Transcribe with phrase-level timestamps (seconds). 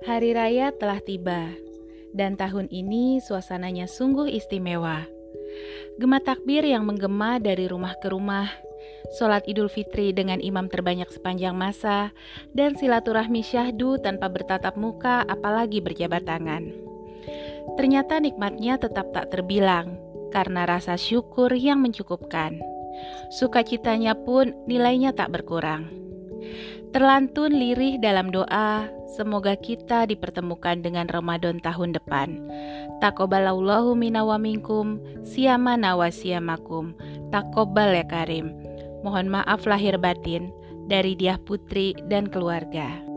[0.00, 1.52] Hari raya telah tiba,
[2.16, 5.04] dan tahun ini suasananya sungguh istimewa.
[6.00, 8.48] Gema takbir yang menggema dari rumah ke rumah,
[9.20, 12.16] sholat idul fitri dengan imam terbanyak sepanjang masa,
[12.56, 16.72] dan silaturahmi syahdu tanpa bertatap muka apalagi berjabat tangan.
[17.76, 20.00] Ternyata nikmatnya tetap tak terbilang,
[20.32, 22.56] karena rasa syukur yang mencukupkan.
[23.36, 26.09] Sukacitanya pun nilainya tak berkurang.
[26.90, 32.40] Terlantun lirih dalam doa, semoga kita dipertemukan dengan Ramadan tahun depan.
[32.98, 36.96] Takobalallahu minna wa minkum, siyamana wa siyamakum.
[37.30, 38.50] Takobal ya karim.
[39.06, 40.50] Mohon maaf lahir batin
[40.90, 43.09] dari Diah Putri dan keluarga.